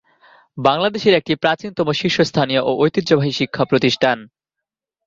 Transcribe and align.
বাংলাদেশের 0.57 1.13
একটি 1.15 1.33
প্রাচীনতম 1.35 1.87
শীর্ষস্থানীয় 1.99 2.61
ও 2.61 2.71
ঐতিহ্যবাহী 2.83 3.31
শিক্ষাপ্রতিষ্ঠান। 3.39 4.17